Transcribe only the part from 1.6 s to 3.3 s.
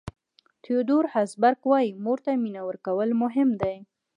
وایي مور ته مینه ورکول